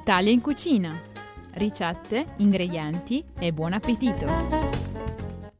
[0.00, 0.98] L'Italia in cucina.
[1.52, 4.79] Ricette, ingredienti e buon appetito!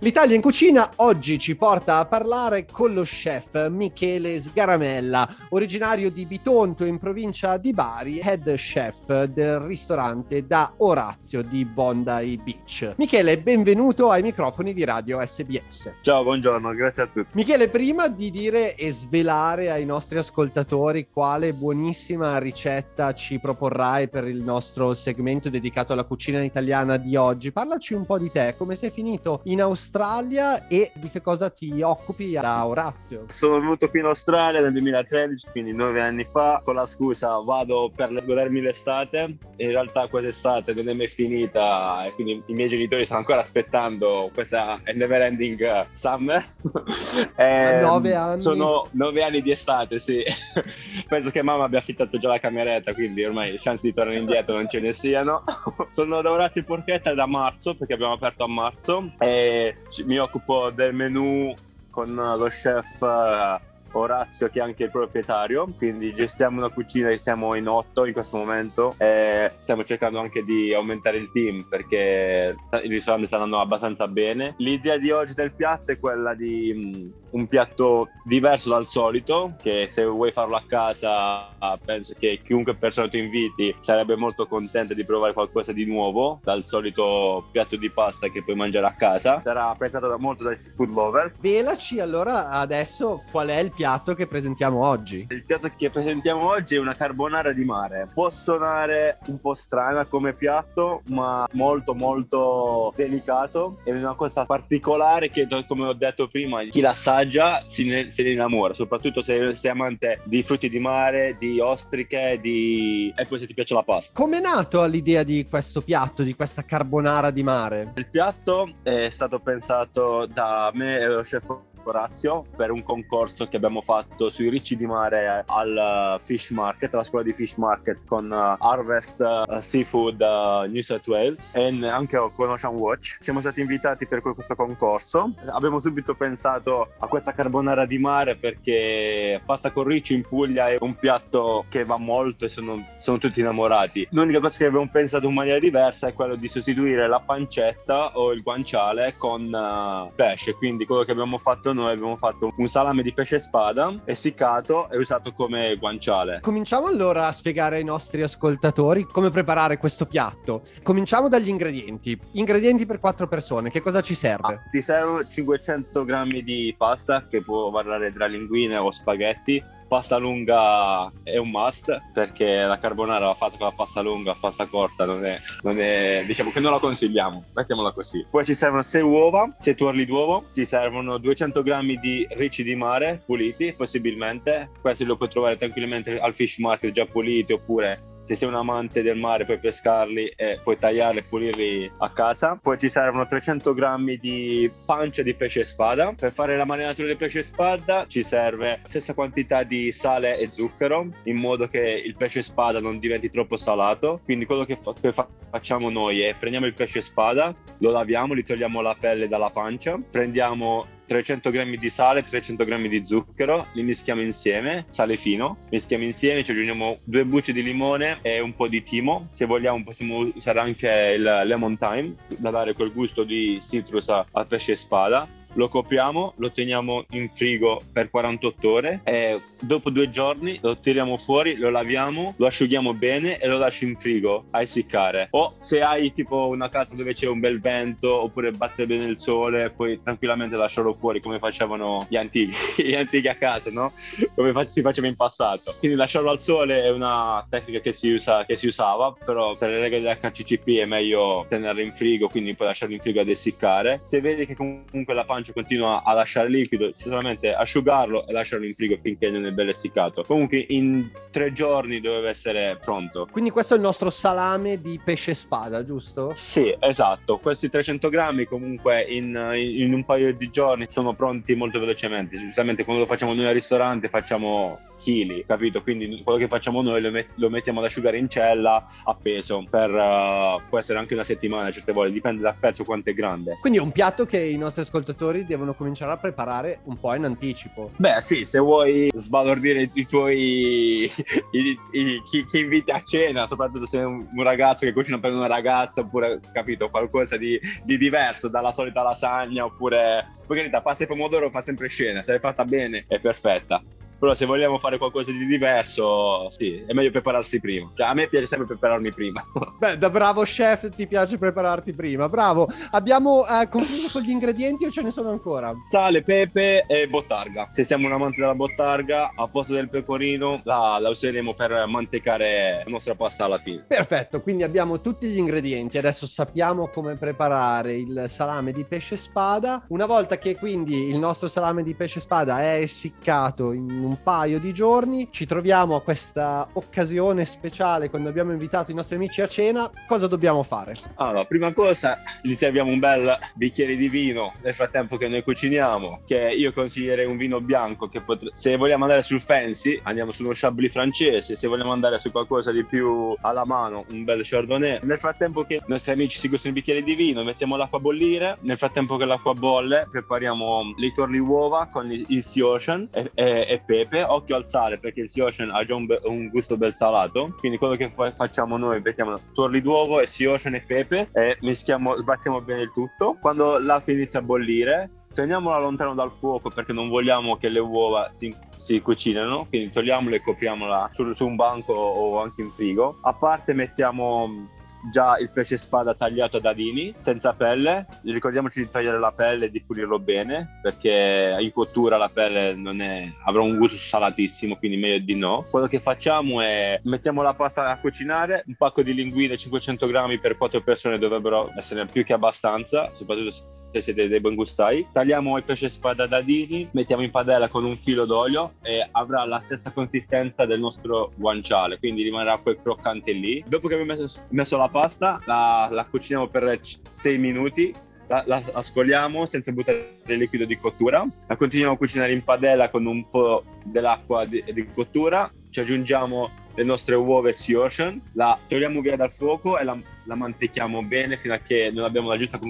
[0.00, 6.24] L'Italia in cucina oggi ci porta a parlare con lo chef Michele Sgaramella, originario di
[6.24, 12.94] Bitonto in provincia di Bari, head chef del ristorante da Orazio di Bondi Beach.
[12.96, 15.94] Michele, benvenuto ai microfoni di Radio SBS.
[16.00, 17.30] Ciao, buongiorno, grazie a tutti.
[17.32, 24.28] Michele, prima di dire e svelare ai nostri ascoltatori quale buonissima ricetta ci proporrai per
[24.28, 28.76] il nostro segmento dedicato alla cucina italiana di oggi, parlaci un po' di te, come
[28.76, 33.24] sei finito in Australia Australia e di che cosa ti occupi da Orazio?
[33.28, 37.90] Sono venuto qui in Australia nel 2013, quindi nove anni fa, con la scusa vado
[37.96, 39.38] per godermi l'estate.
[39.56, 44.30] In realtà quest'estate non è mai finita e quindi i miei genitori stanno ancora aspettando
[44.34, 46.44] questa never ending summer.
[47.36, 48.40] e nove anni?
[48.40, 50.22] Sono nove anni di estate, sì.
[51.08, 54.54] Penso che mamma abbia affittato già la cameretta, quindi ormai le chance di tornare indietro
[54.54, 55.44] non ce ne siano.
[55.88, 60.94] Sono lavorato in porchetta da marzo, perché abbiamo aperto a marzo, e mi occupo del
[60.94, 61.54] menu
[61.90, 63.58] con lo chef uh,
[63.92, 68.12] Orazio che è anche il proprietario, quindi gestiamo una cucina e siamo in otto in
[68.12, 73.60] questo momento e stiamo cercando anche di aumentare il team perché il ristorante sta andando
[73.60, 74.54] abbastanza bene.
[74.58, 80.04] L'idea di oggi del piatto è quella di un piatto diverso dal solito, che se
[80.04, 81.50] vuoi farlo a casa
[81.84, 86.64] penso che chiunque persona tu inviti sarebbe molto contenta di provare qualcosa di nuovo dal
[86.64, 89.40] solito piatto di pasta che puoi mangiare a casa.
[89.42, 91.34] Sarà apprezzato molto dai seafood lover.
[91.38, 95.26] Velaci allora adesso qual è il piatto che presentiamo oggi.
[95.30, 98.08] Il piatto che presentiamo oggi è una carbonara di mare.
[98.12, 103.78] Può suonare un po' strana come piatto, ma molto molto delicato.
[103.84, 108.10] È una cosa particolare che come ho detto prima, chi la sa assaggia si ne,
[108.10, 113.12] se ne innamora, soprattutto se sei amante di frutti di mare, di ostriche, di...
[113.16, 114.12] e poi se ti piace la pasta.
[114.14, 117.92] Come è nato l'idea di questo piatto, di questa carbonara di mare?
[117.96, 123.56] Il piatto è stato pensato da me e lo chef Orazio per un concorso che
[123.56, 128.30] abbiamo fatto sui ricci di mare al Fish Market, alla scuola di Fish Market con
[128.30, 130.20] uh, Harvest uh, Seafood
[130.68, 133.18] New South Wales e anche con Ocean Watch.
[133.20, 135.32] Siamo stati invitati per questo concorso.
[135.46, 140.76] Abbiamo subito pensato a questa carbonara di mare perché pasta con ricci in Puglia è
[140.80, 144.08] un piatto che va molto e sono, sono tutti innamorati.
[144.10, 148.32] L'unica cosa che abbiamo pensato in maniera diversa è quello di sostituire la pancetta o
[148.32, 153.12] il guanciale con pesce, quindi quello che abbiamo fatto noi abbiamo fatto un salame di
[153.12, 156.40] pesce spada essiccato e usato come guanciale.
[156.40, 160.62] Cominciamo allora a spiegare ai nostri ascoltatori come preparare questo piatto.
[160.82, 162.18] Cominciamo dagli ingredienti.
[162.32, 164.54] Ingredienti per quattro persone, che cosa ci serve?
[164.54, 170.18] Ah, ti servono 500 grammi di pasta che può variare tra linguine o spaghetti pasta
[170.18, 175.04] lunga è un must perché la carbonara va fatta con la pasta lunga, pasta corta
[175.04, 178.24] non è, non è, diciamo che non la consigliamo, mettiamola così.
[178.30, 182.76] Poi ci servono 6 uova, 6 tuorli d'uovo, ci servono 200 grammi di ricci di
[182.76, 188.36] mare puliti possibilmente, questi lo puoi trovare tranquillamente al fish market già puliti oppure se
[188.36, 192.58] sei un amante del mare puoi pescarli e puoi tagliarli e pulirli a casa.
[192.60, 196.12] Poi ci servono 300 grammi di pancia di pesce spada.
[196.12, 200.50] Per fare la marinatura del pesce spada ci serve la stessa quantità di sale e
[200.50, 204.20] zucchero in modo che il pesce spada non diventi troppo salato.
[204.22, 208.34] Quindi quello che, fa- che fa- facciamo noi è prendiamo il pesce spada, lo laviamo,
[208.34, 213.66] gli togliamo la pelle dalla pancia, prendiamo 300 grammi di sale, 300 grammi di zucchero,
[213.72, 218.54] li mischiamo insieme, sale fino, mischiamo insieme, ci aggiungiamo due bucce di limone e un
[218.54, 219.28] po' di timo.
[219.32, 224.46] Se vogliamo possiamo usare anche il lemon thyme da dare quel gusto di citrus al
[224.46, 230.58] pesce spada lo copriamo, lo teniamo in frigo per 48 ore e dopo due giorni
[230.62, 235.28] lo tiriamo fuori, lo laviamo, lo asciughiamo bene e lo lasci in frigo a essiccare.
[235.30, 239.18] O se hai tipo una casa dove c'è un bel vento oppure batte bene il
[239.18, 243.92] sole, puoi tranquillamente lasciarlo fuori come facevano gli antichi, gli antichi a casa, no?
[244.34, 245.74] Come si faceva in passato.
[245.78, 249.70] Quindi lasciarlo al sole è una tecnica che si, usa, che si usava, però per
[249.70, 253.98] le regole dell'HCCP è meglio tenerlo in frigo, quindi puoi lasciarlo in frigo ad essiccare.
[254.02, 258.74] Se vedi che comunque la pancia continua a lasciare liquido, solamente asciugarlo e lasciarlo in
[258.74, 260.22] frigo finché non è bello essiccato.
[260.22, 263.26] Comunque in tre giorni doveva essere pronto.
[263.30, 266.32] Quindi questo è il nostro salame di pesce spada, giusto?
[266.34, 267.38] Sì, esatto.
[267.38, 272.36] Questi 300 grammi comunque in, in un paio di giorni sono pronti molto velocemente.
[272.36, 275.82] Giustamente quando lo facciamo noi al ristorante facciamo chili, capito?
[275.82, 279.64] Quindi quello che facciamo noi lo, met- lo mettiamo ad asciugare in cella a peso
[279.68, 283.58] per uh, può essere anche una settimana certe volte, dipende dal pezzo quanto è grande.
[283.60, 287.24] Quindi è un piatto che i nostri ascoltatori devono cominciare a preparare un po' in
[287.24, 287.90] anticipo.
[287.96, 291.10] Beh, sì, se vuoi sbalordire i tuoi
[291.52, 295.18] i, i, chi, chi, inviti a cena, soprattutto se è un, un, ragazzo che cucina
[295.18, 300.80] per una ragazza, oppure capito, qualcosa di, di diverso dalla solita lasagna, oppure per carità,
[300.80, 303.82] pasta e pomodoro fa sempre scena, se l'hai fatta bene è perfetta.
[304.18, 307.88] Però se vogliamo fare qualcosa di diverso, sì, è meglio prepararsi prima.
[307.94, 309.44] Cioè, a me piace sempre prepararmi prima.
[309.78, 312.68] Beh, da bravo chef ti piace prepararti prima, bravo.
[312.90, 315.72] Abbiamo eh, concluso con gli ingredienti o ce ne sono ancora?
[315.88, 317.68] Sale, pepe e bottarga.
[317.70, 322.82] Se siamo un amante della bottarga, a posto del pecorino la, la useremo per mantecare
[322.84, 323.84] la nostra pasta alla fine.
[323.86, 325.96] Perfetto, quindi abbiamo tutti gli ingredienti.
[325.96, 329.84] Adesso sappiamo come preparare il salame di pesce spada.
[329.88, 334.58] Una volta che quindi il nostro salame di pesce spada è essiccato in un paio
[334.58, 335.28] di giorni.
[335.30, 339.90] Ci troviamo a questa occasione speciale quando abbiamo invitato i nostri amici a cena.
[340.06, 340.96] Cosa dobbiamo fare?
[341.16, 346.22] Allora, prima cosa, gli serviamo un bel bicchiere di vino nel frattempo che noi cuciniamo,
[346.26, 348.50] che io consiglierei un vino bianco che potre...
[348.54, 352.72] se vogliamo andare sul fancy, andiamo su uno Chablis francese, se vogliamo andare su qualcosa
[352.72, 355.00] di più alla mano, un bel Chardonnay.
[355.02, 358.00] Nel frattempo che i nostri amici si gustano il bicchiere di vino, mettiamo l'acqua a
[358.00, 363.30] bollire, nel frattempo che l'acqua bolle, prepariamo le torli uova con il Sea Ocean e,
[363.34, 366.48] e, e pepe occhio al sale perché il Sea Ocean ha già un, be- un
[366.48, 370.74] gusto bel salato, quindi quello che fa- facciamo noi, mettiamo tuorli d'uovo e Sea Ocean
[370.74, 373.36] e pepe e mischiamo, sbattiamo bene il tutto.
[373.40, 378.28] Quando l'acqua inizia a bollire, teniamola lontano dal fuoco perché non vogliamo che le uova
[378.30, 383.18] si, si cucinano, quindi togliamola e copriamola su, su un banco o anche in frigo.
[383.22, 384.76] A parte mettiamo
[385.10, 388.06] già il pesce spada tagliato a dadini senza pelle.
[388.24, 393.32] Ricordiamoci di tagliare la pelle e di pulirlo bene perché in cottura la pelle è,
[393.44, 395.66] avrà un gusto salatissimo quindi meglio di no.
[395.70, 400.38] Quello che facciamo è mettiamo la pasta a cucinare un pacco di linguine 500 grammi
[400.38, 405.06] per 4 persone dovrebbero essere più che abbastanza soprattutto se siete dei buon gustai.
[405.12, 409.60] Tagliamo il pesce spada dadini, mettiamo in padella con un filo d'olio e avrà la
[409.60, 413.64] stessa consistenza del nostro guanciale, quindi rimarrà quel croccante lì.
[413.66, 416.80] Dopo che abbiamo messo, messo la pasta, la, la, cuciniamo per
[417.10, 417.94] 6 minuti.
[418.28, 422.44] La, la, la scoliamo senza buttare il liquido di cottura, la continuiamo a cucinare in
[422.44, 428.20] padella con un po' dell'acqua di, di cottura, ci aggiungiamo le nostre uova Sea Ocean,
[428.34, 429.96] la togliamo via dal fuoco e la
[430.28, 432.60] la mantechiamo bene fino a che non abbiamo la giusta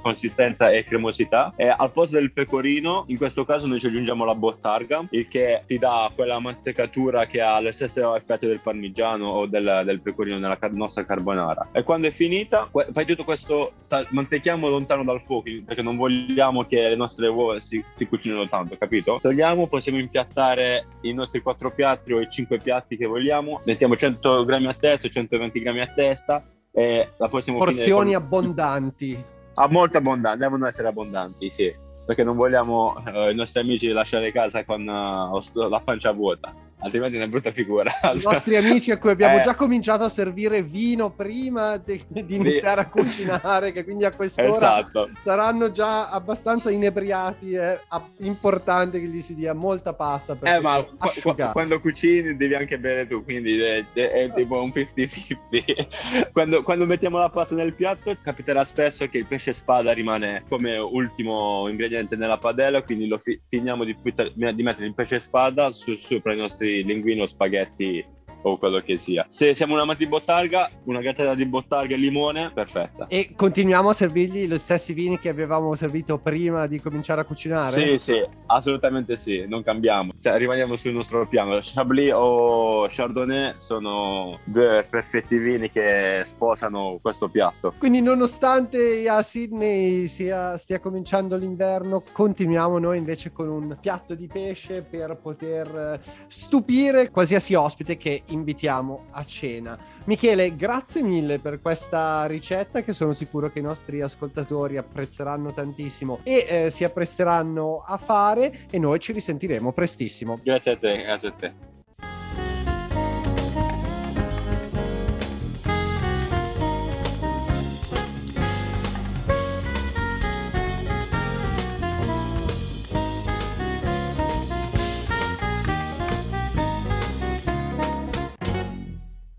[0.00, 1.54] consistenza e cremosità.
[1.56, 5.62] E al posto del pecorino, in questo caso noi ci aggiungiamo la bottarga, il che
[5.66, 10.38] ti dà quella mantecatura che ha lo stesso effetto del parmigiano o del, del pecorino
[10.38, 11.70] nella car- nostra carbonara.
[11.72, 13.72] E quando è finita, fai tutto questo,
[14.10, 18.76] mantechiamo lontano dal fuoco perché non vogliamo che le nostre uova si, si cucinino tanto,
[18.76, 19.18] capito?
[19.22, 24.44] Togliamo, possiamo impiattare i nostri quattro piatti o i cinque piatti che vogliamo, mettiamo 100
[24.44, 26.44] grammi a testa, 120 grammi a testa
[26.76, 28.22] e la possiamo Porzioni con...
[28.22, 29.24] abbondanti.
[29.58, 31.74] Ah, molto abbondanti, devono essere abbondanti, sì.
[32.04, 37.16] Perché non vogliamo eh, i nostri amici lasciare casa con uh, la pancia vuota altrimenti
[37.16, 37.90] è una brutta figura.
[38.14, 39.42] I nostri amici a cui abbiamo eh.
[39.42, 44.78] già cominciato a servire vino prima di, di iniziare a cucinare, che quindi a quest'ora
[44.78, 45.10] esatto.
[45.20, 47.80] saranno già abbastanza inebriati, è
[48.18, 52.78] importante che gli si dia molta pasta per eh, ma qu- quando cucini devi anche
[52.78, 56.30] bere tu, quindi è, è, è tipo un 50-50.
[56.32, 60.76] quando, quando mettiamo la pasta nel piatto capiterà spesso che il pesce spada rimane come
[60.76, 65.96] ultimo ingrediente nella padella, quindi lo fi- finiamo di, di mettere il pesce spada su,
[65.96, 68.04] sopra i nostri linguino, spaghetti
[68.42, 69.26] o quello che sia.
[69.28, 73.06] Se siamo un amante di bottarga, una gattata di bottarga e limone, perfetta.
[73.08, 77.70] E continuiamo a servirgli gli stessi vini che avevamo servito prima di cominciare a cucinare?
[77.70, 80.12] Sì, sì, assolutamente sì, non cambiamo.
[80.20, 81.58] Cioè, rimaniamo sul nostro piano.
[81.62, 87.74] Chablis o Chardonnay sono due perfetti vini che sposano questo piatto.
[87.78, 94.26] Quindi nonostante a Sydney sia, stia cominciando l'inverno, continuiamo noi invece con un piatto di
[94.26, 99.78] pesce per poter eh, stupire qualsiasi ospite che invitiamo a cena.
[100.04, 106.20] Michele, grazie mille per questa ricetta che sono sicuro che i nostri ascoltatori apprezzeranno tantissimo
[106.22, 110.38] e eh, si appresteranno a fare e noi ci risentiremo prestissimo.
[110.42, 111.75] Grazie a te, grazie a te.